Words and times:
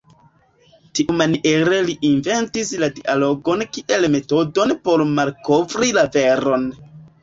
Tiumaniere 0.99 1.83
li 1.91 1.97
inventis 2.09 2.73
la 2.85 2.91
dialogon 2.97 3.65
kiel 3.79 4.11
metodon 4.19 4.77
por 4.85 5.09
malkovri 5.17 5.97
la 6.03 6.13
veron. 6.21 6.73